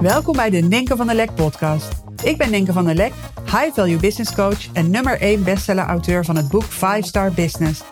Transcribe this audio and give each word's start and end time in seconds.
Welkom 0.00 0.36
bij 0.36 0.50
de 0.50 0.58
Ninken 0.58 0.96
van 0.96 1.06
der 1.06 1.16
Lek 1.16 1.34
podcast. 1.34 1.92
Ik 2.24 2.36
ben 2.36 2.50
Ninken 2.50 2.74
van 2.74 2.84
der 2.84 2.94
Lek, 2.94 3.12
high 3.44 3.74
value 3.74 3.96
business 3.96 4.34
coach 4.34 4.72
en 4.72 4.90
nummer 4.90 5.20
1 5.20 5.44
bestseller 5.44 5.84
auteur 5.84 6.24
van 6.24 6.36
het 6.36 6.48
boek 6.48 6.62
5 6.62 7.04
Star 7.04 7.32
Business. 7.32 7.82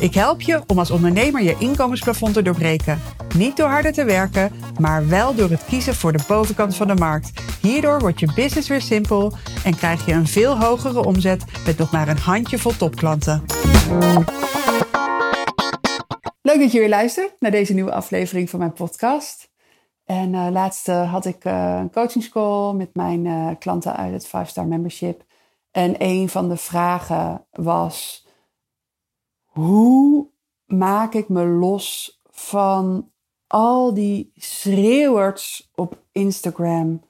Ik 0.00 0.14
help 0.14 0.40
je 0.40 0.62
om 0.66 0.78
als 0.78 0.90
ondernemer 0.90 1.42
je 1.42 1.56
inkomensplafond 1.58 2.34
te 2.34 2.42
doorbreken. 2.42 3.00
Niet 3.36 3.56
door 3.56 3.68
harder 3.68 3.92
te 3.92 4.04
werken, 4.04 4.52
maar 4.80 5.08
wel 5.08 5.34
door 5.34 5.50
het 5.50 5.64
kiezen 5.64 5.94
voor 5.94 6.12
de 6.12 6.24
bovenkant 6.28 6.76
van 6.76 6.86
de 6.86 6.94
markt. 6.94 7.32
Hierdoor 7.60 8.00
wordt 8.00 8.20
je 8.20 8.32
business 8.34 8.68
weer 8.68 8.82
simpel 8.82 9.32
en 9.64 9.76
krijg 9.76 10.06
je 10.06 10.12
een 10.12 10.26
veel 10.26 10.60
hogere 10.60 11.04
omzet 11.04 11.44
met 11.66 11.78
nog 11.78 11.92
maar 11.92 12.08
een 12.08 12.18
handjevol 12.18 12.76
topklanten. 12.76 13.44
Leuk 16.42 16.60
dat 16.60 16.72
je 16.72 16.78
weer 16.78 16.88
luistert 16.88 17.32
naar 17.38 17.50
deze 17.50 17.74
nieuwe 17.74 17.92
aflevering 17.92 18.50
van 18.50 18.58
mijn 18.58 18.72
podcast. 18.72 19.54
En 20.06 20.32
uh, 20.32 20.48
laatst 20.50 20.88
uh, 20.88 21.12
had 21.12 21.24
ik 21.24 21.44
uh, 21.44 21.78
een 21.80 21.90
coachingscall 21.90 22.72
met 22.72 22.94
mijn 22.94 23.58
klanten 23.58 23.96
uit 23.96 24.12
het 24.12 24.26
5 24.26 24.48
Star 24.48 24.66
Membership. 24.66 25.24
En 25.70 25.94
een 25.98 26.28
van 26.28 26.48
de 26.48 26.56
vragen 26.56 27.46
was: 27.50 28.26
hoe 29.44 30.30
maak 30.64 31.14
ik 31.14 31.28
me 31.28 31.44
los 31.44 32.20
van 32.30 33.10
al 33.46 33.94
die 33.94 34.32
schreeuwers 34.34 35.70
op 35.74 36.02
Instagram? 36.12 37.04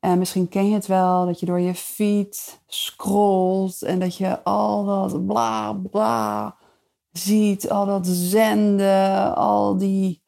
En 0.00 0.18
misschien 0.18 0.48
ken 0.48 0.68
je 0.68 0.74
het 0.74 0.86
wel, 0.86 1.26
dat 1.26 1.40
je 1.40 1.46
door 1.46 1.60
je 1.60 1.74
feed 1.74 2.62
scrolt 2.66 3.82
en 3.82 3.98
dat 3.98 4.16
je 4.16 4.44
al 4.44 4.84
dat 4.84 5.26
bla 5.26 5.72
bla 5.72 6.56
ziet, 7.12 7.70
al 7.70 7.86
dat 7.86 8.06
zenden, 8.06 9.34
al 9.34 9.76
die 9.76 10.21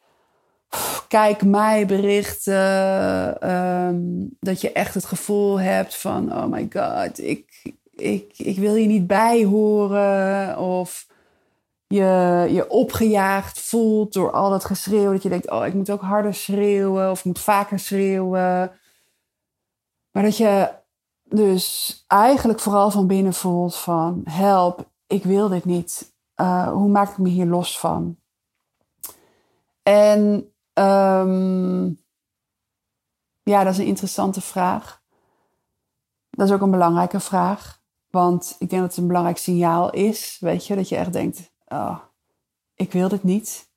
kijk 1.09 1.45
mij 1.45 1.87
berichten. 1.87 3.51
Um, 3.51 4.37
dat 4.41 4.60
je 4.60 4.73
echt 4.73 4.95
het 4.95 5.05
gevoel 5.05 5.61
hebt 5.61 5.97
van, 5.97 6.33
oh 6.33 6.44
my 6.44 6.69
god, 6.72 7.20
ik, 7.20 7.75
ik, 7.91 8.33
ik 8.36 8.58
wil 8.58 8.75
hier 8.75 8.86
niet 8.86 9.06
bij 9.06 9.44
horen. 9.44 10.58
Of 10.58 11.06
je 11.86 12.47
je 12.50 12.70
opgejaagd 12.70 13.61
voelt 13.61 14.12
door 14.12 14.31
al 14.31 14.50
dat 14.50 14.64
geschreeuw. 14.64 15.12
Dat 15.12 15.22
je 15.22 15.28
denkt, 15.28 15.50
oh, 15.50 15.66
ik 15.66 15.75
moet 15.75 15.91
ook 15.91 16.03
harder 16.03 16.34
schreeuwen 16.34 17.11
of 17.11 17.19
ik 17.19 17.25
moet 17.25 17.41
vaker 17.41 17.78
schreeuwen. 17.78 18.72
Maar 20.11 20.22
dat 20.22 20.36
je 20.36 20.69
dus 21.25 22.05
eigenlijk 22.06 22.61
vooral 22.61 22.91
van 22.91 23.06
binnen 23.06 23.34
voelt 23.34 23.77
van, 23.77 24.20
help, 24.25 24.88
ik 25.06 25.25
wil 25.25 25.48
dit 25.48 25.64
niet. 25.64 26.12
Uh, 26.36 26.69
hoe 26.69 26.88
maak 26.88 27.11
ik 27.11 27.19
me 27.19 27.28
hier 27.28 27.47
los 27.47 27.78
van? 27.78 28.16
En 29.83 30.53
Um, 30.75 31.98
ja, 33.42 33.64
dat 33.64 33.72
is 33.72 33.78
een 33.78 33.86
interessante 33.86 34.41
vraag. 34.41 35.03
Dat 36.31 36.48
is 36.48 36.55
ook 36.55 36.61
een 36.61 36.70
belangrijke 36.70 37.20
vraag. 37.20 37.83
Want 38.11 38.56
ik 38.58 38.70
denk 38.70 38.83
dat 38.83 38.91
het 38.91 39.00
een 39.00 39.06
belangrijk 39.06 39.39
signaal 39.39 39.91
is. 39.91 40.36
Weet 40.41 40.66
je, 40.66 40.75
dat 40.75 40.89
je 40.89 40.97
echt 40.97 41.12
denkt: 41.12 41.53
oh, 41.66 41.98
ik 42.75 42.92
wil 42.92 43.08
dit 43.08 43.22
niet. 43.22 43.72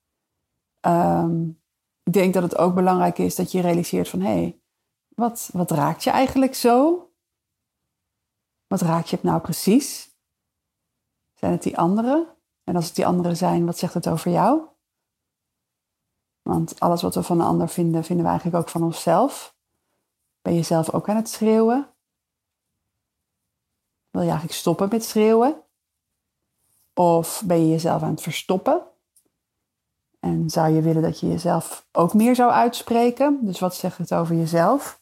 Um, 0.81 1.61
ik 2.03 2.13
denk 2.13 2.33
dat 2.33 2.43
het 2.43 2.57
ook 2.57 2.75
belangrijk 2.75 3.17
is 3.17 3.35
dat 3.35 3.51
je 3.51 3.61
realiseert 3.61 4.09
van 4.09 4.21
hé, 4.21 4.27
hey, 4.27 4.61
wat, 5.15 5.49
wat 5.53 5.71
raakt 5.71 6.03
je 6.03 6.09
eigenlijk 6.09 6.55
zo? 6.55 7.05
Wat 8.67 8.81
raakt 8.81 9.09
je 9.09 9.15
het 9.15 9.25
nou 9.25 9.41
precies? 9.41 10.15
Zijn 11.33 11.51
het 11.51 11.63
die 11.63 11.77
anderen? 11.77 12.27
En 12.63 12.75
als 12.75 12.85
het 12.85 12.95
die 12.95 13.05
anderen 13.05 13.37
zijn, 13.37 13.65
wat 13.65 13.77
zegt 13.77 13.93
het 13.93 14.07
over 14.07 14.31
jou? 14.31 14.61
Want 16.47 16.79
alles 16.79 17.01
wat 17.01 17.15
we 17.15 17.23
van 17.23 17.39
een 17.39 17.45
ander 17.45 17.69
vinden, 17.69 18.03
vinden 18.03 18.25
we 18.25 18.31
eigenlijk 18.31 18.61
ook 18.61 18.69
van 18.69 18.83
onszelf. 18.83 19.55
Ben 20.41 20.53
je 20.53 20.61
zelf 20.61 20.93
ook 20.93 21.09
aan 21.09 21.15
het 21.15 21.29
schreeuwen? 21.29 21.87
Wil 24.09 24.21
je 24.21 24.27
eigenlijk 24.27 24.59
stoppen 24.59 24.87
met 24.89 25.03
schreeuwen? 25.03 25.61
Of 26.93 27.43
ben 27.45 27.59
je 27.59 27.69
jezelf 27.69 28.01
aan 28.01 28.11
het 28.11 28.21
verstoppen? 28.21 28.81
En 30.19 30.49
zou 30.49 30.69
je 30.73 30.81
willen 30.81 31.01
dat 31.01 31.19
je 31.19 31.27
jezelf 31.27 31.87
ook 31.91 32.13
meer 32.13 32.35
zou 32.35 32.51
uitspreken? 32.51 33.39
Dus 33.41 33.59
wat 33.59 33.75
zegt 33.75 33.97
het 33.97 34.13
over 34.13 34.35
jezelf? 34.35 35.01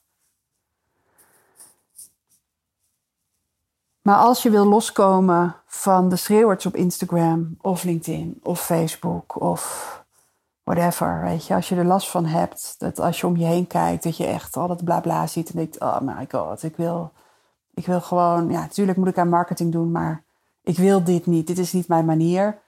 Maar 4.02 4.18
als 4.18 4.44
je 4.44 4.50
wil 4.50 4.66
loskomen 4.66 5.56
van 5.66 6.09
de 6.09 6.16
schreeuwers 6.16 6.66
op 6.66 6.75
Instagram 6.75 7.58
of 7.62 7.84
LinkedIn 7.84 8.40
of 8.44 8.66
Facebook 8.66 9.42
of 9.42 10.05
whatever, 10.66 11.22
weet 11.22 11.46
je. 11.46 11.56
Als 11.56 11.70
je 11.70 11.76
er 11.76 11.86
last 11.86 12.09
van 12.09 12.26
hebt, 12.26 12.76
dat 12.78 13.00
als 13.00 13.20
je 13.20 13.28
om 13.28 13.38
je 13.38 13.46
heen 13.46 13.68
kijkt, 13.68 14.03
dat 14.03 14.18
je 14.18 14.26
echt 14.26 14.58
al 14.58 14.68
dat 14.68 14.84
bla 14.84 15.00
bla 15.00 15.28
ziet 15.28 15.50
en 15.50 15.56
denkt, 15.56 15.80
oh 15.80 16.00
my 16.00 16.28
god, 16.31 16.64
ik 16.64 16.76
wil, 16.76 17.12
ik 17.74 17.86
wil 17.86 18.02
gewoon, 18.02 18.50
ja, 18.50 18.59
natuurlijk 18.59 18.98
moet 18.98 19.08
ik 19.08 19.18
aan 19.18 19.30
marketing 19.30 19.72
doen, 19.72 19.92
maar 19.92 20.24
ik 20.62 20.78
wil 20.78 21.04
dit 21.04 21.25
niet, 21.25 21.48
dit 21.48 21.58
is 21.58 21.74
niet 21.74 21.88
mijn 21.88 22.06
manier. 22.06 22.62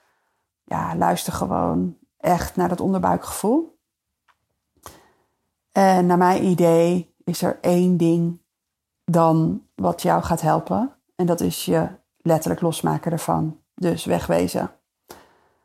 Ja, 0.64 0.96
luister 0.96 1.32
gewoon 1.32 1.96
echt 2.18 2.56
naar 2.56 2.68
dat 2.68 2.80
onderbuikgevoel. 2.80 3.78
En 5.72 6.06
naar 6.06 6.18
mijn 6.18 6.44
idee 6.44 7.14
is 7.24 7.42
er 7.42 7.58
één 7.60 7.96
ding 7.96 8.40
dan 9.04 9.62
wat 9.74 10.02
jou 10.02 10.22
gaat 10.22 10.40
helpen. 10.40 10.92
En 11.16 11.26
dat 11.26 11.40
is 11.40 11.64
je 11.64 11.88
letterlijk 12.16 12.60
losmaken 12.60 13.12
ervan. 13.12 13.60
Dus 13.74 14.04
wegwezen. 14.04 14.70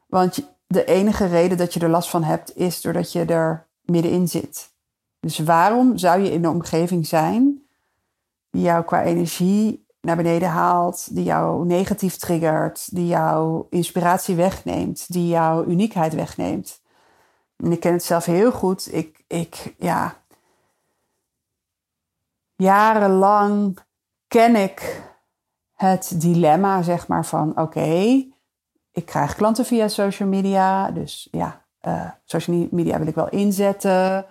Want 0.07 0.52
de 0.73 0.85
enige 0.85 1.25
reden 1.25 1.57
dat 1.57 1.73
je 1.73 1.79
er 1.79 1.89
last 1.89 2.09
van 2.09 2.23
hebt, 2.23 2.55
is 2.55 2.81
doordat 2.81 3.11
je 3.11 3.25
er 3.25 3.67
middenin 3.81 4.27
zit. 4.27 4.71
Dus 5.19 5.39
waarom 5.39 5.97
zou 5.97 6.21
je 6.21 6.31
in 6.31 6.43
een 6.43 6.51
omgeving 6.51 7.07
zijn 7.07 7.61
die 8.49 8.61
jou 8.61 8.83
qua 8.83 9.03
energie 9.03 9.85
naar 10.01 10.15
beneden 10.15 10.49
haalt, 10.49 11.15
die 11.15 11.23
jou 11.23 11.65
negatief 11.65 12.15
triggert, 12.15 12.95
die 12.95 13.07
jouw 13.07 13.67
inspiratie 13.69 14.35
wegneemt, 14.35 15.13
die 15.13 15.27
jouw 15.27 15.65
uniekheid 15.65 16.13
wegneemt? 16.13 16.81
En 17.55 17.71
ik 17.71 17.79
ken 17.79 17.93
het 17.93 18.03
zelf 18.03 18.25
heel 18.25 18.51
goed. 18.51 18.93
Ik, 18.93 19.23
ik 19.27 19.75
ja, 19.77 20.15
jarenlang 22.55 23.79
ken 24.27 24.55
ik 24.55 25.01
het 25.73 26.21
dilemma, 26.21 26.81
zeg 26.81 27.07
maar, 27.07 27.25
van 27.25 27.59
oké, 27.59 28.25
ik 28.93 29.05
krijg 29.05 29.35
klanten 29.35 29.65
via 29.65 29.87
social 29.87 30.29
media. 30.29 30.91
Dus 30.91 31.27
ja, 31.31 31.61
uh, 31.81 32.09
social 32.25 32.67
media 32.71 32.97
wil 32.97 33.07
ik 33.07 33.15
wel 33.15 33.29
inzetten. 33.29 34.25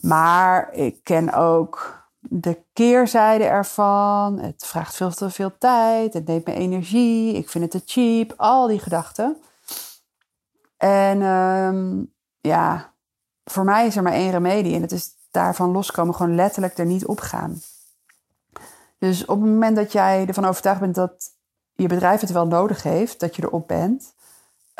Maar 0.00 0.72
ik 0.72 1.00
ken 1.02 1.32
ook 1.32 2.04
de 2.20 2.58
keerzijde 2.72 3.44
ervan. 3.44 4.38
Het 4.38 4.66
vraagt 4.66 4.94
veel 4.94 5.10
te 5.10 5.30
veel 5.30 5.58
tijd. 5.58 6.14
Het 6.14 6.26
neemt 6.26 6.46
me 6.46 6.54
energie. 6.54 7.34
Ik 7.34 7.48
vind 7.48 7.72
het 7.72 7.72
te 7.72 7.92
cheap. 7.92 8.34
Al 8.36 8.66
die 8.66 8.78
gedachten. 8.78 9.36
En 10.76 11.22
um, 11.22 12.12
ja, 12.40 12.92
voor 13.44 13.64
mij 13.64 13.86
is 13.86 13.96
er 13.96 14.02
maar 14.02 14.12
één 14.12 14.30
remedie. 14.30 14.74
En 14.74 14.80
dat 14.80 14.92
is 14.92 15.10
daarvan 15.30 15.70
loskomen. 15.70 16.14
Gewoon 16.14 16.34
letterlijk 16.34 16.78
er 16.78 16.86
niet 16.86 17.06
op 17.06 17.20
gaan. 17.20 17.60
Dus 18.98 19.24
op 19.24 19.40
het 19.40 19.50
moment 19.50 19.76
dat 19.76 19.92
jij 19.92 20.26
ervan 20.26 20.44
overtuigd 20.44 20.80
bent 20.80 20.94
dat 20.94 21.34
je 21.76 21.86
bedrijf 21.86 22.20
het 22.20 22.30
wel 22.30 22.46
nodig 22.46 22.82
heeft, 22.82 23.20
dat 23.20 23.36
je 23.36 23.42
erop 23.42 23.68
bent, 23.68 24.14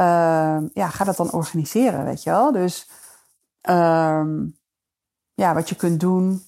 uh, 0.00 0.58
ja, 0.72 0.88
ga 0.88 1.04
dat 1.04 1.16
dan 1.16 1.32
organiseren, 1.32 2.04
weet 2.04 2.22
je 2.22 2.30
wel. 2.30 2.52
Dus 2.52 2.88
uh, 3.68 4.24
ja, 5.34 5.54
wat 5.54 5.68
je 5.68 5.74
kunt 5.74 6.00
doen 6.00 6.46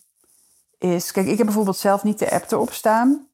is, 0.79 1.13
kijk, 1.13 1.27
ik 1.27 1.37
heb 1.37 1.47
bijvoorbeeld 1.47 1.77
zelf 1.77 2.03
niet 2.03 2.19
de 2.19 2.31
app 2.31 2.51
erop 2.51 2.73
staan. 2.73 3.27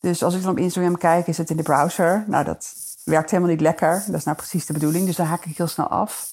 Dus 0.00 0.22
als 0.22 0.34
ik 0.34 0.42
dan 0.42 0.50
op 0.50 0.58
Instagram 0.58 0.98
kijk, 0.98 1.26
is 1.26 1.38
het 1.38 1.50
in 1.50 1.56
de 1.56 1.62
browser. 1.62 2.24
Nou, 2.26 2.44
dat 2.44 2.74
werkt 3.04 3.30
helemaal 3.30 3.52
niet 3.52 3.60
lekker. 3.60 4.02
Dat 4.06 4.14
is 4.14 4.24
nou 4.24 4.36
precies 4.36 4.66
de 4.66 4.72
bedoeling, 4.72 5.06
dus 5.06 5.16
daar 5.16 5.26
haak 5.26 5.44
ik 5.44 5.56
heel 5.56 5.66
snel 5.66 5.88
af. 5.88 6.30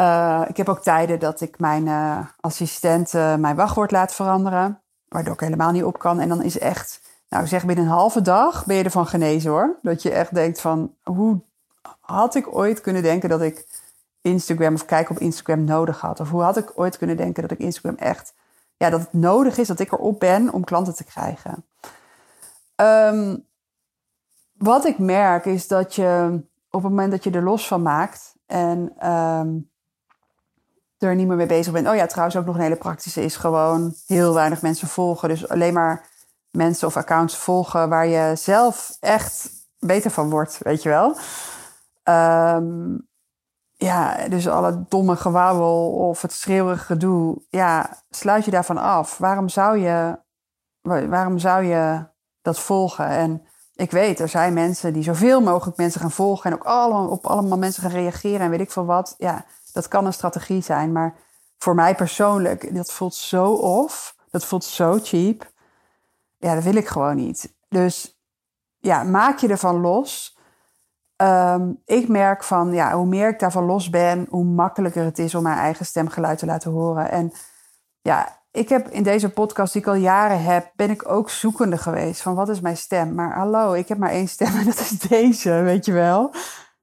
Uh, 0.00 0.42
ik 0.48 0.56
heb 0.56 0.68
ook 0.68 0.82
tijden 0.82 1.18
dat 1.18 1.40
ik 1.40 1.58
mijn 1.58 1.86
uh, 1.86 2.18
assistent 2.40 3.12
mijn 3.12 3.56
wachtwoord 3.56 3.90
laat 3.90 4.14
veranderen. 4.14 4.80
Waardoor 5.08 5.34
ik 5.34 5.40
helemaal 5.40 5.72
niet 5.72 5.84
op 5.84 5.98
kan. 5.98 6.20
En 6.20 6.28
dan 6.28 6.42
is 6.42 6.58
echt 6.58 7.00
nou, 7.28 7.46
zeg 7.46 7.64
binnen 7.64 7.84
een 7.84 7.90
halve 7.90 8.20
dag 8.20 8.66
ben 8.66 8.76
je 8.76 8.84
ervan 8.84 9.06
genezen 9.06 9.50
hoor. 9.50 9.78
Dat 9.82 10.02
je 10.02 10.10
echt 10.10 10.34
denkt 10.34 10.60
van, 10.60 10.94
hoe 11.02 11.40
had 12.00 12.34
ik 12.34 12.56
ooit 12.56 12.80
kunnen 12.80 13.02
denken 13.02 13.28
dat 13.28 13.42
ik 13.42 13.66
Instagram 14.20 14.74
of 14.74 14.84
kijken 14.84 15.14
op 15.14 15.20
Instagram 15.20 15.64
nodig 15.64 16.00
had? 16.00 16.20
Of 16.20 16.30
hoe 16.30 16.42
had 16.42 16.56
ik 16.56 16.72
ooit 16.74 16.98
kunnen 16.98 17.16
denken 17.16 17.42
dat 17.42 17.50
ik 17.50 17.58
Instagram 17.58 17.96
echt, 17.98 18.34
ja, 18.76 18.90
dat 18.90 19.00
het 19.00 19.12
nodig 19.12 19.58
is 19.58 19.68
dat 19.68 19.80
ik 19.80 19.92
erop 19.92 20.20
ben 20.20 20.52
om 20.52 20.64
klanten 20.64 20.94
te 20.94 21.04
krijgen? 21.04 21.64
Um, 22.76 23.44
wat 24.52 24.84
ik 24.84 24.98
merk 24.98 25.44
is 25.44 25.68
dat 25.68 25.94
je 25.94 26.40
op 26.70 26.82
het 26.82 26.90
moment 26.90 27.10
dat 27.10 27.24
je 27.24 27.30
er 27.30 27.42
los 27.42 27.66
van 27.66 27.82
maakt 27.82 28.34
en 28.46 29.08
um, 29.10 29.70
er 30.98 31.14
niet 31.14 31.26
meer 31.26 31.36
mee 31.36 31.46
bezig 31.46 31.72
bent. 31.72 31.88
Oh 31.88 31.94
ja, 31.94 32.06
trouwens 32.06 32.36
ook 32.36 32.46
nog 32.46 32.54
een 32.54 32.60
hele 32.60 32.76
praktische 32.76 33.24
is 33.24 33.36
gewoon 33.36 33.94
heel 34.06 34.34
weinig 34.34 34.62
mensen 34.62 34.88
volgen. 34.88 35.28
Dus 35.28 35.48
alleen 35.48 35.74
maar 35.74 36.08
mensen 36.56 36.86
of 36.86 36.96
accounts 36.96 37.36
volgen 37.36 37.88
waar 37.88 38.06
je 38.06 38.32
zelf 38.36 38.96
echt 39.00 39.50
beter 39.78 40.10
van 40.10 40.30
wordt, 40.30 40.58
weet 40.62 40.82
je 40.82 40.88
wel. 40.88 41.16
Um, 42.56 43.08
ja, 43.72 44.28
dus 44.28 44.48
alle 44.48 44.84
domme 44.88 45.16
gewauwel 45.16 45.90
of 45.90 46.22
het 46.22 46.32
schreeuwige 46.32 46.84
gedoe, 46.84 47.42
ja, 47.48 48.02
sluit 48.10 48.44
je 48.44 48.50
daarvan 48.50 48.78
af. 48.78 49.18
Waarom 49.18 49.48
zou 49.48 49.78
je, 49.78 50.18
waarom 50.82 51.38
zou 51.38 51.64
je 51.64 52.06
dat 52.42 52.58
volgen? 52.58 53.06
En 53.06 53.46
ik 53.74 53.90
weet, 53.90 54.20
er 54.20 54.28
zijn 54.28 54.52
mensen 54.52 54.92
die 54.92 55.02
zoveel 55.02 55.40
mogelijk 55.40 55.76
mensen 55.76 56.00
gaan 56.00 56.10
volgen 56.10 56.50
en 56.50 56.56
ook 56.56 56.64
allemaal, 56.64 57.08
op 57.08 57.26
allemaal 57.26 57.58
mensen 57.58 57.82
gaan 57.82 57.90
reageren 57.90 58.40
en 58.40 58.50
weet 58.50 58.60
ik 58.60 58.70
veel 58.70 58.84
wat. 58.86 59.14
Ja, 59.18 59.44
dat 59.72 59.88
kan 59.88 60.06
een 60.06 60.12
strategie 60.12 60.62
zijn, 60.62 60.92
maar 60.92 61.14
voor 61.58 61.74
mij 61.74 61.94
persoonlijk, 61.94 62.74
dat 62.74 62.92
voelt 62.92 63.14
zo 63.14 63.52
off, 63.52 64.16
dat 64.30 64.44
voelt 64.44 64.64
zo 64.64 64.98
cheap. 65.02 65.54
Ja, 66.38 66.54
dat 66.54 66.64
wil 66.64 66.74
ik 66.74 66.86
gewoon 66.86 67.16
niet. 67.16 67.54
Dus 67.68 68.20
ja, 68.78 69.02
maak 69.02 69.38
je 69.38 69.48
ervan 69.48 69.80
los. 69.80 70.38
Ehm, 71.16 71.72
ik 71.84 72.08
merk 72.08 72.44
van, 72.44 72.72
ja, 72.72 72.92
hoe 72.92 73.06
meer 73.06 73.28
ik 73.28 73.38
daarvan 73.38 73.64
los 73.64 73.90
ben, 73.90 74.26
hoe 74.30 74.44
makkelijker 74.44 75.04
het 75.04 75.18
is 75.18 75.34
om 75.34 75.42
mijn 75.42 75.58
eigen 75.58 75.86
stemgeluid 75.86 76.38
te 76.38 76.46
laten 76.46 76.70
horen. 76.70 77.10
En 77.10 77.32
ja, 78.02 78.42
ik 78.50 78.68
heb 78.68 78.88
in 78.88 79.02
deze 79.02 79.30
podcast 79.30 79.72
die 79.72 79.82
ik 79.82 79.88
al 79.88 79.94
jaren 79.94 80.42
heb, 80.42 80.72
ben 80.76 80.90
ik 80.90 81.08
ook 81.10 81.30
zoekende 81.30 81.78
geweest 81.78 82.22
van 82.22 82.34
wat 82.34 82.48
is 82.48 82.60
mijn 82.60 82.76
stem. 82.76 83.14
Maar 83.14 83.34
hallo, 83.34 83.72
ik 83.72 83.88
heb 83.88 83.98
maar 83.98 84.10
één 84.10 84.28
stem 84.28 84.56
en 84.58 84.64
dat 84.64 84.80
is 84.80 84.90
deze, 84.98 85.50
weet 85.50 85.84
je 85.84 85.92
wel. 85.92 86.34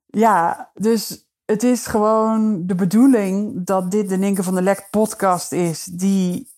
Ja, 0.05 0.71
dus 0.73 1.27
het 1.45 1.63
is 1.63 1.85
gewoon 1.85 2.67
de 2.67 2.75
bedoeling 2.75 3.65
dat 3.65 3.91
dit 3.91 4.09
de 4.09 4.17
Ninke 4.17 4.43
van 4.43 4.53
der 4.53 4.63
Lek 4.63 4.87
podcast 4.89 5.51
is, 5.51 5.83
die 5.83 6.49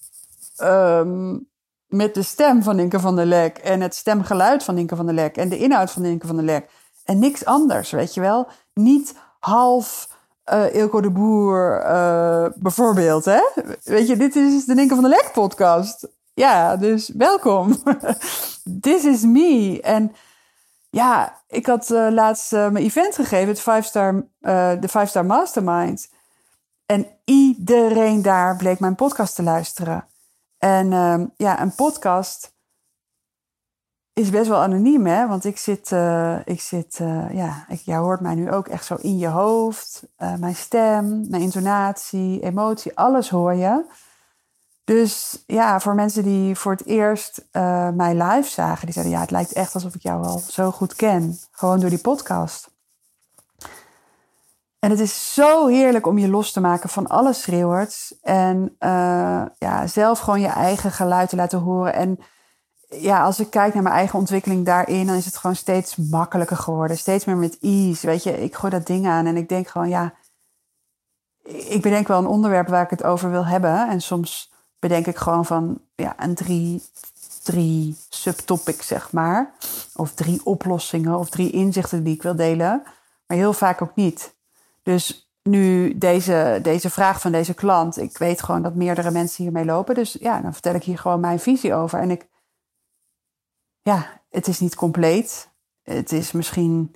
ehm, 0.55 1.37
met 1.87 2.13
de 2.13 2.23
stem 2.23 2.63
van 2.63 2.75
Ninke 2.75 2.99
van 2.99 3.15
der 3.15 3.25
Lek 3.25 3.57
en 3.57 3.81
het 3.81 3.95
stemgeluid 3.95 4.63
van 4.63 4.75
Ninke 4.75 4.95
van 4.95 5.05
der 5.05 5.15
Lek 5.15 5.37
en 5.37 5.49
de 5.49 5.57
inhoud 5.57 5.91
van 5.91 6.01
Ninke 6.01 6.27
van 6.27 6.35
der 6.35 6.45
Lek 6.45 6.69
en 7.05 7.19
niks 7.19 7.45
anders, 7.45 7.91
weet 7.91 8.13
je 8.13 8.21
wel. 8.21 8.47
Niet 8.73 9.15
half 9.39 10.09
uh, 10.53 10.75
Ilko 10.75 11.01
de 11.01 11.11
Boer 11.11 11.83
uh, 11.85 12.47
bijvoorbeeld, 12.55 13.25
hè? 13.25 13.41
Weet 13.83 14.07
je, 14.07 14.17
dit 14.17 14.35
is 14.35 14.65
de 14.65 14.73
Ninke 14.73 14.93
van 14.93 15.03
der 15.03 15.13
Lek 15.13 15.29
podcast. 15.33 16.07
Ja, 16.33 16.75
dus 16.77 17.11
welkom. 17.17 17.83
This 18.81 19.03
is 19.03 19.21
me. 19.21 19.79
En 19.81 20.15
ja, 20.89 21.41
ik 21.47 21.65
had 21.65 21.89
uh, 21.89 22.07
laatst 22.11 22.51
mijn 22.51 22.75
event 22.75 23.15
gegeven, 23.15 23.47
het 23.47 23.61
five 23.61 23.81
star, 23.81 24.27
de 24.79 24.87
5 24.87 25.09
Star 25.09 25.25
Mastermind. 25.25 26.09
En 26.85 27.07
iedereen 27.23 28.21
daar 28.21 28.55
bleek 28.55 28.79
mijn 28.79 28.95
podcast 28.95 29.35
te 29.35 29.43
luisteren. 29.43 30.07
En 30.57 30.93
ehm, 30.93 31.25
ja, 31.35 31.61
een 31.61 31.75
podcast 31.75 32.53
is 34.13 34.29
best 34.29 34.47
wel 34.47 34.61
anoniem, 34.61 35.05
hè? 35.05 35.27
Want 35.27 35.45
ik 35.45 35.57
zit, 35.57 35.91
uh, 35.91 36.37
ik 36.45 36.61
zit 36.61 36.99
uh, 37.01 37.33
ja, 37.33 37.65
ik, 37.67 37.79
jij 37.79 37.97
hoort 37.97 38.19
mij 38.19 38.35
nu 38.35 38.51
ook 38.51 38.67
echt 38.67 38.85
zo 38.85 38.95
in 38.95 39.17
je 39.17 39.27
hoofd. 39.27 40.03
Uh, 40.17 40.35
mijn 40.35 40.55
stem, 40.55 41.29
mijn 41.29 41.41
intonatie, 41.41 42.41
emotie, 42.43 42.97
alles 42.97 43.29
hoor 43.29 43.53
je. 43.53 43.83
Dus 44.83 45.43
ja, 45.47 45.79
voor 45.79 45.95
mensen 45.95 46.23
die 46.23 46.55
voor 46.55 46.71
het 46.71 46.85
eerst 46.85 47.45
mij 47.93 48.15
live 48.15 48.49
zagen, 48.49 48.85
die 48.85 48.93
zeiden 48.93 49.13
ja, 49.13 49.21
het 49.21 49.31
lijkt 49.31 49.53
echt 49.53 49.73
alsof 49.73 49.95
ik 49.95 50.01
jou 50.01 50.25
al 50.25 50.39
zo 50.39 50.71
goed 50.71 50.95
ken. 50.95 51.39
Gewoon 51.51 51.79
door 51.79 51.89
die 51.89 51.99
podcast. 51.99 52.74
En 54.85 54.91
het 54.91 54.99
is 54.99 55.33
zo 55.33 55.67
heerlijk 55.67 56.07
om 56.07 56.17
je 56.17 56.29
los 56.29 56.51
te 56.51 56.59
maken 56.59 56.89
van 56.89 57.07
alle 57.07 57.33
schreeuwers. 57.33 58.19
En 58.21 58.75
ja, 59.59 59.87
zelf 59.87 60.19
gewoon 60.19 60.41
je 60.41 60.47
eigen 60.47 60.91
geluid 60.91 61.29
te 61.29 61.35
laten 61.35 61.59
horen. 61.59 61.93
En 61.93 62.19
ja, 62.89 63.23
als 63.23 63.39
ik 63.39 63.49
kijk 63.49 63.73
naar 63.73 63.83
mijn 63.83 63.95
eigen 63.95 64.19
ontwikkeling 64.19 64.65
daarin, 64.65 65.07
dan 65.07 65.15
is 65.15 65.25
het 65.25 65.37
gewoon 65.37 65.55
steeds 65.55 65.95
makkelijker 65.95 66.57
geworden. 66.57 66.97
Steeds 66.97 67.25
meer 67.25 67.37
met 67.37 67.57
ease. 67.61 68.07
Weet 68.07 68.23
je, 68.23 68.43
ik 68.43 68.55
gooi 68.55 68.71
dat 68.71 68.87
ding 68.87 69.07
aan 69.07 69.25
en 69.25 69.37
ik 69.37 69.49
denk 69.49 69.67
gewoon, 69.67 69.89
ja, 69.89 70.13
ik 71.43 71.81
bedenk 71.81 72.07
wel 72.07 72.19
een 72.19 72.27
onderwerp 72.27 72.67
waar 72.67 72.83
ik 72.83 72.89
het 72.89 73.03
over 73.03 73.31
wil 73.31 73.45
hebben. 73.45 73.89
En 73.89 74.01
soms 74.01 74.51
bedenk 74.79 75.07
ik 75.07 75.17
gewoon 75.17 75.45
van, 75.45 75.81
ja, 75.95 76.13
een 76.17 76.35
drie, 76.35 76.83
drie 77.43 77.97
subtopics, 78.09 78.87
zeg 78.87 79.11
maar. 79.11 79.53
Of 79.95 80.13
drie 80.13 80.41
oplossingen 80.43 81.17
of 81.17 81.29
drie 81.29 81.51
inzichten 81.51 82.03
die 82.03 82.15
ik 82.15 82.23
wil 82.23 82.35
delen. 82.35 82.83
Maar 83.27 83.37
heel 83.37 83.53
vaak 83.53 83.81
ook 83.81 83.95
niet. 83.95 84.34
Dus 84.85 85.29
nu 85.43 85.97
deze, 85.97 86.59
deze 86.61 86.89
vraag 86.89 87.21
van 87.21 87.31
deze 87.31 87.53
klant, 87.53 87.97
ik 87.97 88.17
weet 88.17 88.43
gewoon 88.43 88.61
dat 88.61 88.75
meerdere 88.75 89.11
mensen 89.11 89.43
hiermee 89.43 89.65
lopen. 89.65 89.95
Dus 89.95 90.17
ja, 90.19 90.41
dan 90.41 90.53
vertel 90.53 90.73
ik 90.73 90.83
hier 90.83 90.97
gewoon 90.97 91.19
mijn 91.19 91.39
visie 91.39 91.73
over. 91.73 91.99
En 91.99 92.11
ik 92.11 92.27
ja, 93.81 94.21
het 94.29 94.47
is 94.47 94.59
niet 94.59 94.75
compleet. 94.75 95.49
Het 95.83 96.11
is 96.11 96.31
misschien 96.31 96.95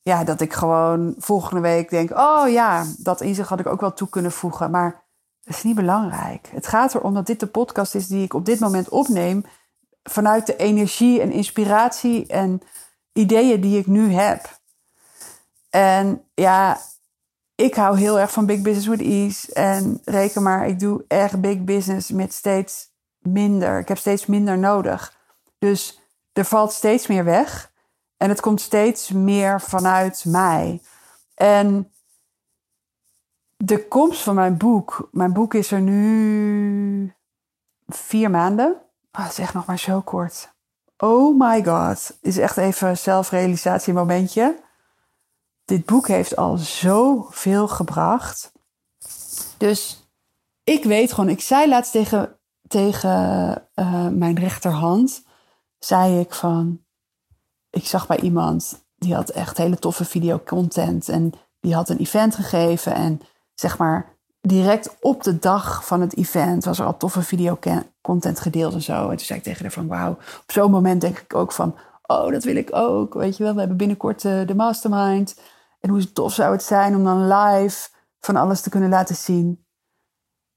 ja, 0.00 0.24
dat 0.24 0.40
ik 0.40 0.52
gewoon 0.52 1.14
volgende 1.18 1.60
week 1.60 1.90
denk: 1.90 2.10
oh 2.10 2.48
ja, 2.48 2.84
dat 2.98 3.20
inzicht 3.20 3.48
had 3.48 3.60
ik 3.60 3.66
ook 3.66 3.80
wel 3.80 3.92
toe 3.92 4.08
kunnen 4.08 4.32
voegen. 4.32 4.70
Maar 4.70 5.04
dat 5.40 5.54
is 5.56 5.62
niet 5.62 5.74
belangrijk. 5.74 6.48
Het 6.52 6.66
gaat 6.66 6.94
erom 6.94 7.14
dat 7.14 7.26
dit 7.26 7.40
de 7.40 7.46
podcast 7.46 7.94
is 7.94 8.06
die 8.06 8.24
ik 8.24 8.34
op 8.34 8.44
dit 8.44 8.60
moment 8.60 8.88
opneem. 8.88 9.44
Vanuit 10.02 10.46
de 10.46 10.56
energie 10.56 11.20
en 11.20 11.32
inspiratie 11.32 12.26
en 12.26 12.62
ideeën 13.12 13.60
die 13.60 13.78
ik 13.78 13.86
nu 13.86 14.12
heb. 14.12 14.60
En 15.70 16.24
ja, 16.34 16.78
ik 17.62 17.74
hou 17.74 17.98
heel 17.98 18.18
erg 18.18 18.32
van 18.32 18.46
big 18.46 18.62
business 18.62 18.86
with 18.86 19.00
ease. 19.00 19.52
En 19.52 20.00
reken 20.04 20.42
maar, 20.42 20.66
ik 20.66 20.78
doe 20.78 21.04
erg 21.08 21.40
big 21.40 21.64
business 21.64 22.10
met 22.10 22.32
steeds 22.32 22.92
minder. 23.18 23.78
Ik 23.78 23.88
heb 23.88 23.98
steeds 23.98 24.26
minder 24.26 24.58
nodig. 24.58 25.16
Dus 25.58 26.00
er 26.32 26.44
valt 26.44 26.72
steeds 26.72 27.06
meer 27.06 27.24
weg. 27.24 27.72
En 28.16 28.28
het 28.28 28.40
komt 28.40 28.60
steeds 28.60 29.10
meer 29.10 29.60
vanuit 29.60 30.24
mij. 30.26 30.82
En 31.34 31.92
de 33.56 33.88
komst 33.88 34.22
van 34.22 34.34
mijn 34.34 34.56
boek. 34.56 35.08
Mijn 35.12 35.32
boek 35.32 35.54
is 35.54 35.70
er 35.70 35.80
nu 35.80 37.14
vier 37.86 38.30
maanden. 38.30 38.72
Oh, 39.12 39.22
dat 39.22 39.30
is 39.30 39.38
echt 39.38 39.54
nog 39.54 39.66
maar 39.66 39.78
zo 39.78 40.00
kort. 40.00 40.54
Oh 40.96 41.38
my 41.38 41.64
god. 41.64 42.18
Is 42.20 42.38
echt 42.38 42.56
even 42.56 42.88
een 42.88 42.96
zelfrealisatie 42.96 43.92
momentje. 43.92 44.61
Dit 45.64 45.86
boek 45.86 46.08
heeft 46.08 46.36
al 46.36 46.56
zoveel 46.56 47.68
gebracht. 47.68 48.52
Dus 49.56 50.08
ik 50.64 50.84
weet 50.84 51.12
gewoon, 51.12 51.30
ik 51.30 51.40
zei 51.40 51.68
laatst 51.68 51.92
tegen, 51.92 52.38
tegen 52.68 53.68
uh, 53.74 54.08
mijn 54.08 54.38
rechterhand 54.38 55.24
zei 55.78 56.20
ik 56.20 56.34
van, 56.34 56.84
ik 57.70 57.86
zag 57.86 58.06
bij 58.06 58.20
iemand 58.20 58.84
die 58.96 59.14
had 59.14 59.28
echt 59.28 59.56
hele 59.56 59.78
toffe 59.78 60.04
videocontent 60.04 61.08
en 61.08 61.32
die 61.60 61.74
had 61.74 61.88
een 61.88 61.98
event 61.98 62.34
gegeven 62.34 62.94
en 62.94 63.20
zeg 63.54 63.78
maar 63.78 64.16
direct 64.40 64.96
op 65.00 65.22
de 65.22 65.38
dag 65.38 65.86
van 65.86 66.00
het 66.00 66.16
event 66.16 66.64
was 66.64 66.78
er 66.78 66.84
al 66.84 66.96
toffe 66.96 67.22
videocontent 67.22 68.40
gedeeld 68.40 68.74
en 68.74 68.82
zo. 68.82 69.08
En 69.08 69.16
toen 69.16 69.26
zei 69.26 69.38
ik 69.38 69.44
tegen 69.44 69.62
haar 69.62 69.72
van 69.72 69.86
wauw, 69.86 70.10
op 70.12 70.52
zo'n 70.52 70.70
moment 70.70 71.00
denk 71.00 71.18
ik 71.18 71.34
ook 71.34 71.52
van, 71.52 71.74
oh 72.02 72.30
dat 72.30 72.44
wil 72.44 72.56
ik 72.56 72.74
ook, 72.74 73.14
weet 73.14 73.36
je 73.36 73.42
wel. 73.42 73.52
We 73.52 73.58
hebben 73.58 73.76
binnenkort 73.76 74.24
uh, 74.24 74.46
de 74.46 74.54
mastermind 74.54 75.40
en 75.80 75.90
hoe 75.90 76.12
tof 76.12 76.32
zou 76.32 76.52
het 76.52 76.62
zijn 76.62 76.96
om 76.96 77.04
dan 77.04 77.26
live 77.28 77.88
van 78.20 78.36
alles 78.36 78.60
te 78.60 78.70
kunnen 78.70 78.88
laten 78.88 79.14
zien. 79.14 79.66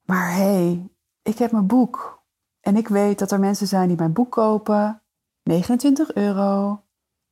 Maar 0.02 0.34
hey, 0.34 0.90
ik 1.22 1.38
heb 1.38 1.52
mijn 1.52 1.68
boek 1.68 2.24
en 2.62 2.76
ik 2.76 2.88
weet 2.88 3.20
dat 3.20 3.32
er 3.32 3.40
mensen 3.40 3.68
zijn 3.68 3.88
die 3.88 3.98
mijn 3.98 4.14
boek 4.14 4.32
kopen 4.32 5.02
29 5.44 6.14
euro. 6.14 6.84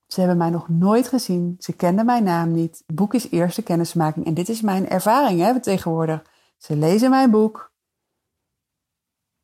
Ze 0.07 0.19
hebben 0.19 0.37
mij 0.37 0.49
nog 0.49 0.69
nooit 0.69 1.07
gezien. 1.07 1.55
Ze 1.59 1.73
kenden 1.73 2.05
mijn 2.05 2.23
naam 2.23 2.51
niet. 2.51 2.83
Het 2.85 2.95
boek 2.95 3.13
is 3.13 3.29
eerste 3.29 3.63
kennismaking. 3.63 4.25
En 4.25 4.33
dit 4.33 4.49
is 4.49 4.61
mijn 4.61 4.89
ervaring 4.89 5.39
hè, 5.39 5.59
tegenwoordig. 5.59 6.23
Ze 6.57 6.75
lezen 6.75 7.09
mijn 7.09 7.31
boek. 7.31 7.71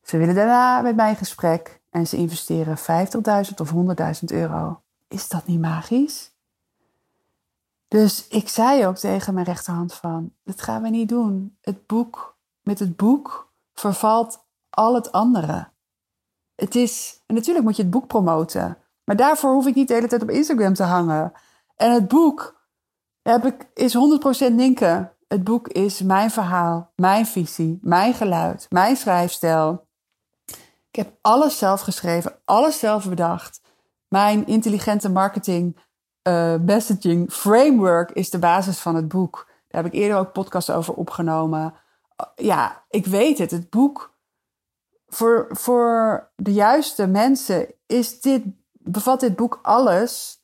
Ze 0.01 0.17
willen 0.17 0.35
daarna 0.35 0.81
met 0.81 0.95
mij 0.95 1.09
in 1.09 1.15
gesprek. 1.15 1.78
En 1.89 2.07
ze 2.07 2.17
investeren 2.17 2.77
50.000 2.77 2.83
of 3.57 3.73
100.000 3.73 4.25
euro. 4.25 4.81
Is 5.07 5.29
dat 5.29 5.45
niet 5.45 5.59
magisch? 5.59 6.31
Dus 7.87 8.27
ik 8.27 8.49
zei 8.49 8.85
ook 8.85 8.97
tegen 8.97 9.33
mijn 9.33 9.45
rechterhand 9.45 9.93
van... 9.93 10.33
Dat 10.43 10.61
gaan 10.61 10.81
we 10.81 10.89
niet 10.89 11.09
doen. 11.09 11.57
Het 11.61 11.87
boek, 11.87 12.37
met 12.61 12.79
het 12.79 12.95
boek 12.95 13.51
vervalt 13.73 14.45
al 14.69 14.95
het 14.95 15.11
andere. 15.11 15.67
Het 16.55 16.75
is, 16.75 17.23
en 17.25 17.35
natuurlijk 17.35 17.65
moet 17.65 17.75
je 17.75 17.81
het 17.81 17.91
boek 17.91 18.07
promoten. 18.07 18.77
Maar 19.03 19.15
daarvoor 19.15 19.53
hoef 19.53 19.67
ik 19.67 19.75
niet 19.75 19.87
de 19.87 19.93
hele 19.93 20.07
tijd 20.07 20.21
op 20.21 20.29
Instagram 20.29 20.73
te 20.73 20.83
hangen. 20.83 21.31
En 21.75 21.91
het 21.91 22.07
boek 22.07 22.67
heb 23.21 23.45
ik, 23.45 23.69
is 23.73 23.95
100% 24.51 24.53
Ninke. 24.53 25.13
Het 25.27 25.43
boek 25.43 25.67
is 25.67 26.01
mijn 26.01 26.31
verhaal, 26.31 26.91
mijn 26.95 27.25
visie, 27.25 27.79
mijn 27.81 28.13
geluid, 28.13 28.65
mijn 28.69 28.95
schrijfstijl. 28.95 29.87
Ik 30.91 30.95
heb 30.95 31.17
alles 31.21 31.57
zelf 31.57 31.81
geschreven, 31.81 32.39
alles 32.45 32.79
zelf 32.79 33.09
bedacht. 33.09 33.61
Mijn 34.07 34.47
intelligente 34.47 35.09
marketing 35.09 35.79
uh, 36.23 36.55
messaging 36.55 37.31
framework 37.31 38.11
is 38.11 38.29
de 38.29 38.39
basis 38.39 38.79
van 38.79 38.95
het 38.95 39.07
boek. 39.07 39.47
Daar 39.67 39.83
heb 39.83 39.93
ik 39.93 39.99
eerder 39.99 40.17
ook 40.17 40.31
podcasts 40.31 40.69
over 40.69 40.93
opgenomen. 40.93 41.73
Ja, 42.35 42.85
ik 42.89 43.05
weet 43.05 43.37
het. 43.37 43.51
Het 43.51 43.69
boek 43.69 44.17
voor, 45.07 45.47
voor 45.49 46.29
de 46.35 46.53
juiste 46.53 47.07
mensen 47.07 47.73
is 47.85 48.21
dit, 48.21 48.43
bevat 48.71 49.19
dit 49.19 49.35
boek 49.35 49.59
alles 49.61 50.43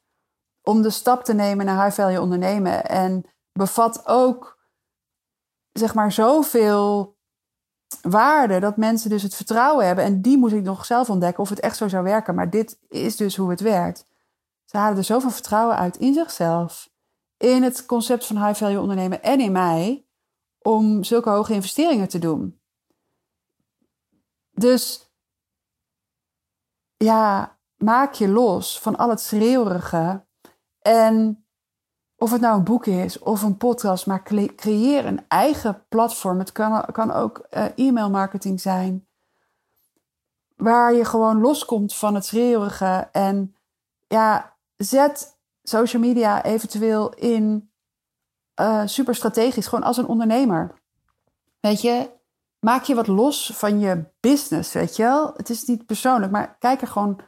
om 0.62 0.82
de 0.82 0.90
stap 0.90 1.24
te 1.24 1.34
nemen 1.34 1.66
naar 1.66 1.84
high 1.84 2.02
value 2.02 2.22
ondernemen. 2.22 2.86
En 2.86 3.26
bevat 3.52 4.08
ook 4.08 4.60
zeg 5.72 5.94
maar 5.94 6.12
zoveel 6.12 7.15
waarde 8.02 8.60
dat 8.60 8.78
mensen 8.78 9.10
dus 9.10 9.24
het 9.24 9.36
vertrouwen 9.36 9.86
hebben. 9.86 10.04
En 10.04 10.22
die 10.22 10.38
moet 10.38 10.52
ik 10.52 10.64
nog 10.64 10.86
zelf 10.86 11.10
ontdekken 11.10 11.44
of 11.44 11.50
het 11.50 11.60
echt 11.60 11.78
zo 11.78 11.88
zou 11.88 12.04
werken. 12.04 12.36
Maar 12.36 12.50
dit 12.50 12.80
is 12.90 13.16
dus 13.16 13.36
hoe 13.36 13.50
het 13.50 13.62
werkt. 13.62 14.06
Ze 14.66 14.78
halen 14.78 14.98
er 14.98 15.04
zoveel 15.04 15.30
vertrouwen 15.30 15.76
uit 15.76 15.98
in 15.98 16.14
zichzelf, 16.14 16.90
in 17.38 17.64
het 17.64 17.86
concept 17.86 18.26
van 18.26 18.46
high 18.46 18.60
value 18.60 18.80
ondernemen 18.80 19.24
en 19.24 19.40
in 19.40 19.52
mij, 19.52 20.06
om 20.60 21.04
zulke 21.04 21.30
hoge 21.30 21.54
investeringen 21.54 22.08
te 22.08 22.20
doen. 22.20 22.60
Dus 24.52 25.12
ja, 26.98 27.58
maak 27.76 28.14
je 28.14 28.28
los 28.28 28.80
van 28.80 28.96
al 28.96 29.10
het 29.10 29.22
schreeuwerige. 29.22 30.26
En 30.80 31.45
of 32.18 32.32
het 32.32 32.42
nou 32.42 32.58
een 32.58 32.64
boek 32.64 32.86
is 32.86 33.20
of 33.20 33.42
een 33.42 33.58
podcast, 33.58 34.06
maar 34.06 34.24
creëer 34.56 35.06
een 35.06 35.26
eigen 35.28 35.84
platform. 35.90 36.40
Het 36.40 36.52
kan, 36.52 36.86
kan 36.92 37.12
ook 37.12 37.48
uh, 37.52 37.66
e-mail 37.76 38.10
marketing 38.10 38.62
zijn. 38.62 39.08
Waar 40.56 40.94
je 40.94 41.06
gewoon 41.06 41.42
loskomt 41.42 41.96
van 41.96 42.16
het 42.16 42.26
schreeuwerige. 42.26 43.10
En 43.12 43.56
ja, 44.08 44.56
zet 44.76 45.38
social 45.64 46.02
media 46.02 46.44
eventueel 46.44 47.14
in 47.14 47.70
uh, 48.60 48.82
super 48.86 49.16
strategisch, 49.16 49.68
gewoon 49.68 49.86
als 49.86 49.98
een 49.98 50.08
ondernemer. 50.08 50.74
Weet 51.60 51.82
je, 51.82 52.10
maak 52.60 52.84
je 52.84 52.96
wat 52.96 53.08
los 53.08 53.52
van 53.56 53.80
je 53.80 54.06
business, 54.20 54.74
weet 54.74 54.96
je 54.96 55.04
wel. 55.04 55.34
Het 55.36 55.50
is 55.50 55.64
niet 55.64 55.86
persoonlijk, 55.86 56.32
maar 56.32 56.56
kijk 56.60 56.82
er 56.82 56.88
gewoon 56.88 57.20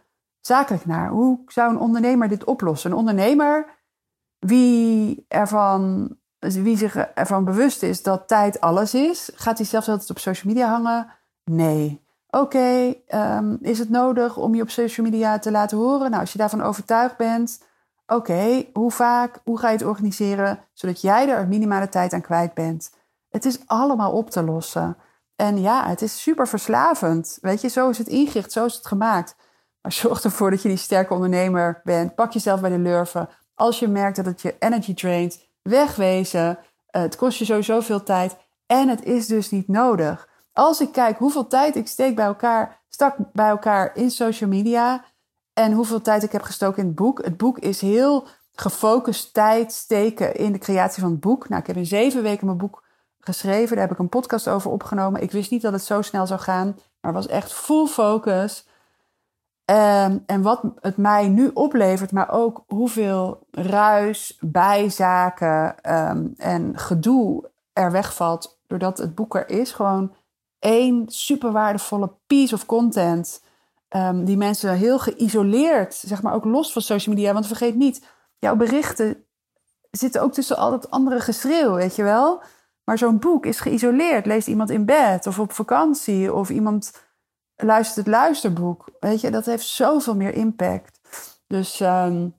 zakelijk 0.41 0.86
naar. 0.86 1.10
Hoe 1.10 1.39
zou 1.48 1.70
een 1.70 1.79
ondernemer 1.79 2.27
dit 2.27 2.44
oplossen? 2.44 2.91
Een 2.91 2.98
ondernemer 2.98 3.76
wie, 4.39 5.25
ervan, 5.27 6.10
wie 6.39 6.77
zich 6.77 6.96
ervan 6.96 7.46
bewust 7.46 7.84
is 7.84 8.03
dat 8.03 8.27
tijd 8.27 8.62
alles 8.62 8.94
is, 8.94 9.32
gaat 9.36 9.58
hij 9.58 9.67
zelfs 9.67 9.89
altijd 9.89 10.10
op 10.10 10.20
social 10.20 10.53
media 10.53 10.70
hangen? 10.70 11.08
Nee. 11.44 12.06
Oké, 12.29 12.96
ehm, 13.08 13.56
is 13.62 13.79
het 13.79 13.89
nodig 13.89 14.38
om 14.38 14.56
je 14.56 14.62
op 14.62 14.70
social 14.70 15.06
media 15.06 15.39
te 15.39 15.51
laten 15.51 15.77
horen? 15.77 16.10
Nou, 16.10 16.22
als 16.22 16.32
je 16.32 16.38
daarvan 16.38 16.62
overtuigd 16.62 17.17
bent, 17.17 17.63
oké, 18.08 18.65
hoe 18.74 18.91
vaak, 18.91 19.39
hoe 19.44 19.60
ga 19.60 19.67
je 19.70 19.77
het 19.77 19.86
organiseren, 19.86 20.60
zodat 20.74 21.01
jij 21.01 21.29
er 21.29 21.48
minimale 21.48 21.89
tijd 21.89 22.13
aan 22.13 22.22
kwijt 22.22 22.53
bent? 22.53 22.91
Het 23.29 23.46
is 23.46 23.60
allemaal 23.65 24.12
op 24.12 24.29
te 24.29 24.44
lossen. 24.44 24.98
En 25.36 25.62
ja, 25.62 25.88
het 25.88 26.01
is 26.01 26.22
super 26.22 26.48
verslavend. 26.48 27.38
Weet 27.41 27.62
je, 27.62 27.67
zo 27.67 27.89
is 27.89 27.98
het 27.98 28.08
ingericht, 28.08 28.51
zo 28.51 28.65
is 28.65 28.75
het 28.75 28.88
gemaakt. 28.88 29.36
Maar 29.82 29.91
zorg 29.91 30.24
ervoor 30.24 30.50
dat 30.50 30.62
je 30.62 30.67
die 30.67 30.77
sterke 30.77 31.13
ondernemer 31.13 31.82
bent. 31.84 32.15
Pak 32.15 32.32
jezelf 32.32 32.62
bij 32.62 32.70
de 32.70 32.79
lurven. 32.79 33.29
Als 33.57 33.79
je 33.79 33.87
merkt 33.87 34.15
dat 34.15 34.25
het 34.25 34.41
je 34.41 34.55
energy 34.59 34.93
draint, 34.93 35.39
wegwezen. 35.61 36.59
Eh, 36.85 37.01
het 37.01 37.15
kost 37.15 37.37
je 37.37 37.45
sowieso 37.45 37.79
veel 37.79 38.03
tijd. 38.03 38.37
En 38.65 38.87
het 38.87 39.03
is 39.03 39.27
dus 39.27 39.51
niet 39.51 39.67
nodig. 39.67 40.29
Als 40.53 40.81
ik 40.81 40.91
kijk 40.91 41.17
hoeveel 41.17 41.47
tijd 41.47 41.75
ik 41.75 41.87
steek 41.87 42.15
bij 42.15 42.25
elkaar, 42.25 42.81
stak 42.89 43.15
bij 43.33 43.49
elkaar 43.49 43.95
in 43.95 44.11
social 44.11 44.49
media. 44.49 45.05
En 45.53 45.71
hoeveel 45.71 46.01
tijd 46.01 46.23
ik 46.23 46.31
heb 46.31 46.41
gestoken 46.41 46.81
in 46.81 46.87
het 46.87 46.95
boek. 46.95 47.23
Het 47.23 47.37
boek 47.37 47.59
is 47.59 47.81
heel 47.81 48.27
gefocust 48.53 49.33
tijd 49.33 49.71
steken 49.73 50.35
in 50.35 50.51
de 50.51 50.57
creatie 50.57 51.01
van 51.01 51.11
het 51.11 51.19
boek. 51.19 51.49
Nou, 51.49 51.61
ik 51.61 51.67
heb 51.67 51.75
in 51.75 51.85
zeven 51.85 52.23
weken 52.23 52.45
mijn 52.45 52.57
boek 52.57 52.83
geschreven. 53.19 53.75
Daar 53.75 53.85
heb 53.85 53.93
ik 53.93 53.99
een 53.99 54.09
podcast 54.09 54.47
over 54.47 54.71
opgenomen. 54.71 55.21
Ik 55.21 55.31
wist 55.31 55.51
niet 55.51 55.61
dat 55.61 55.73
het 55.73 55.83
zo 55.83 56.01
snel 56.01 56.27
zou 56.27 56.39
gaan, 56.39 56.79
maar 57.01 57.13
was 57.13 57.27
echt 57.27 57.53
full 57.53 57.87
focus. 57.87 58.67
Um, 59.71 60.24
en 60.25 60.41
wat 60.41 60.62
het 60.81 60.97
mij 60.97 61.27
nu 61.27 61.51
oplevert, 61.53 62.12
maar 62.12 62.31
ook 62.31 62.63
hoeveel 62.67 63.47
ruis, 63.51 64.38
bijzaken 64.39 65.75
um, 66.09 66.33
en 66.38 66.77
gedoe 66.77 67.51
er 67.74 67.91
wegvalt 67.91 68.59
doordat 68.67 68.97
het 68.97 69.15
boek 69.15 69.36
er 69.36 69.50
is. 69.50 69.71
Gewoon 69.71 70.15
één 70.59 71.03
super 71.09 71.51
waardevolle 71.51 72.12
piece 72.27 72.53
of 72.53 72.65
content. 72.65 73.43
Um, 73.89 74.25
die 74.25 74.38
mensen 74.38 74.74
heel 74.74 75.00
geïsoleerd, 75.00 75.93
zeg 75.93 76.21
maar 76.21 76.33
ook 76.33 76.45
los 76.45 76.74
van 76.74 76.81
social 76.81 77.15
media. 77.15 77.33
Want 77.33 77.47
vergeet 77.47 77.75
niet, 77.75 78.05
jouw 78.38 78.55
berichten 78.55 79.25
zitten 79.91 80.21
ook 80.21 80.33
tussen 80.33 80.57
al 80.57 80.71
dat 80.71 80.89
andere 80.89 81.19
geschreeuw, 81.19 81.74
weet 81.74 81.95
je 81.95 82.03
wel. 82.03 82.41
Maar 82.83 82.97
zo'n 82.97 83.19
boek 83.19 83.45
is 83.45 83.59
geïsoleerd. 83.59 84.25
Leest 84.25 84.47
iemand 84.47 84.69
in 84.69 84.86
bed 84.86 85.27
of 85.27 85.39
op 85.39 85.51
vakantie 85.51 86.33
of 86.33 86.50
iemand 86.50 87.06
luistert 87.57 88.05
het 88.05 88.15
luisterboek. 88.15 88.89
Weet 88.99 89.21
je, 89.21 89.31
dat 89.31 89.45
heeft 89.45 89.65
zoveel 89.65 90.15
meer 90.15 90.33
impact. 90.33 90.99
Dus 91.47 91.79
um, 91.79 92.35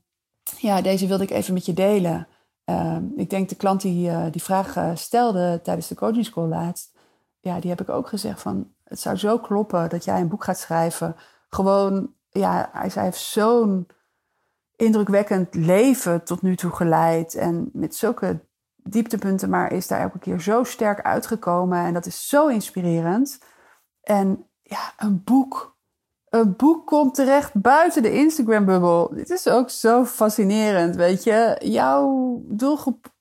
ja, 0.57 0.81
deze 0.81 1.07
wilde 1.07 1.25
ik 1.25 1.31
even 1.31 1.55
met 1.55 1.67
je 1.67 1.75
delen. 1.75 2.29
Um, 2.65 3.13
ik 3.17 3.31
denk 3.31 3.49
de 3.49 3.57
klant 3.57 3.81
die 3.81 4.11
uh, 4.11 4.27
die 4.31 4.43
vraag 4.43 4.77
uh, 4.77 4.91
stelde 4.95 5.61
tijdens 5.63 5.89
de 5.89 5.95
coaching 5.95 6.25
school 6.25 6.47
laatst. 6.47 6.97
Ja, 7.41 7.61
die 7.61 7.71
heb 7.71 7.81
ik 7.81 7.89
ook 7.89 8.09
gezegd 8.09 8.41
van... 8.41 8.73
Het 8.85 9.01
zou 9.01 9.17
zo 9.17 9.39
kloppen 9.39 9.89
dat 9.89 10.05
jij 10.05 10.21
een 10.21 10.29
boek 10.29 10.45
gaat 10.45 10.59
schrijven. 10.59 11.17
Gewoon, 11.49 12.15
ja, 12.31 12.69
hij, 12.73 12.91
hij 12.95 13.03
heeft 13.03 13.21
zo'n 13.21 13.89
indrukwekkend 14.77 15.55
leven 15.55 16.25
tot 16.25 16.43
nu 16.43 16.57
toe 16.57 16.71
geleid. 16.71 17.35
En 17.35 17.71
met 17.73 17.95
zulke 17.95 18.41
dieptepunten, 18.77 19.51
maar 19.51 19.73
is 19.73 19.87
daar 19.87 20.01
elke 20.01 20.19
keer 20.19 20.41
zo 20.41 20.65
sterk 20.65 21.03
uitgekomen. 21.03 21.79
En 21.85 21.95
dat 21.95 22.07
is 22.07 22.29
zo 22.29 22.47
inspirerend. 22.47 23.39
En 24.03 24.48
ja, 24.69 24.93
een 24.97 25.25
boek. 25.25 25.77
Een 26.29 26.57
boek 26.57 26.87
komt 26.87 27.15
terecht 27.15 27.55
buiten 27.55 28.03
de 28.03 28.13
Instagram-bubbel. 28.13 29.11
Dit 29.15 29.31
is 29.31 29.49
ook 29.49 29.71
zo 29.71 30.05
fascinerend, 30.05 30.97
weet 30.97 31.25
je. 31.25 31.57
Jouw 31.65 32.41
doelgroep 32.45 33.13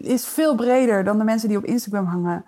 is 0.00 0.26
veel 0.26 0.54
breder 0.54 1.04
dan 1.04 1.18
de 1.18 1.24
mensen 1.24 1.48
die 1.48 1.58
op 1.58 1.64
Instagram 1.64 2.06
hangen. 2.06 2.44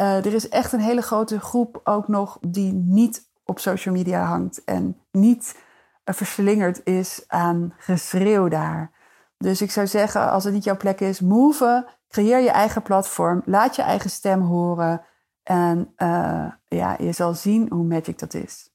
Uh, 0.00 0.16
er 0.16 0.34
is 0.34 0.48
echt 0.48 0.72
een 0.72 0.80
hele 0.80 1.02
grote 1.02 1.40
groep 1.40 1.80
ook 1.84 2.08
nog 2.08 2.38
die 2.40 2.72
niet 2.72 3.30
op 3.44 3.58
social 3.58 3.94
media 3.94 4.24
hangt 4.24 4.64
en 4.64 5.00
niet 5.10 5.56
uh, 6.04 6.14
verslingerd 6.14 6.80
is 6.84 7.24
aan 7.26 7.74
geschreeuw 7.78 8.48
daar. 8.48 8.90
Dus 9.38 9.62
ik 9.62 9.70
zou 9.70 9.86
zeggen, 9.86 10.30
als 10.30 10.44
het 10.44 10.52
niet 10.52 10.64
jouw 10.64 10.76
plek 10.76 11.00
is, 11.00 11.20
move, 11.20 11.88
creëer 12.08 12.40
je 12.40 12.50
eigen 12.50 12.82
platform, 12.82 13.42
laat 13.44 13.76
je 13.76 13.82
eigen 13.82 14.10
stem 14.10 14.40
horen. 14.40 15.02
En 15.44 15.94
uh, 15.98 16.46
ja, 16.68 16.96
je 16.98 17.12
zal 17.12 17.34
zien 17.34 17.70
hoe 17.70 17.84
magic 17.84 18.18
dat 18.18 18.34
is. 18.34 18.72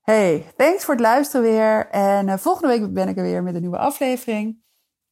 Hey, 0.00 0.52
thanks 0.56 0.84
voor 0.84 0.94
het 0.94 1.02
luisteren 1.02 1.50
weer. 1.50 1.88
En 1.90 2.28
uh, 2.28 2.36
volgende 2.36 2.68
week 2.68 2.92
ben 2.92 3.08
ik 3.08 3.16
er 3.16 3.22
weer 3.22 3.42
met 3.42 3.54
een 3.54 3.60
nieuwe 3.60 3.78
aflevering. 3.78 4.64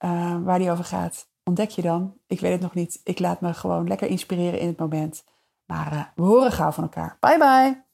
Uh, 0.05 0.37
waar 0.43 0.59
die 0.59 0.71
over 0.71 0.85
gaat, 0.85 1.29
ontdek 1.45 1.71
je 1.71 1.83
dan. 1.83 2.15
Ik 2.27 2.41
weet 2.41 2.53
het 2.53 2.61
nog 2.61 2.75
niet. 2.75 3.01
Ik 3.05 3.19
laat 3.19 3.41
me 3.41 3.55
gewoon 3.55 3.89
lekker 3.89 4.09
inspireren 4.09 4.61
in 4.61 4.67
het 4.67 4.79
moment. 4.79 5.25
Maar 5.65 6.13
we 6.15 6.23
horen 6.23 6.53
gauw 6.53 6.71
van 6.71 6.83
elkaar. 6.83 7.17
Bye 7.21 7.39
bye. 7.39 7.85